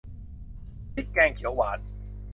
[0.93, 1.79] พริกแกงเขียวหวาน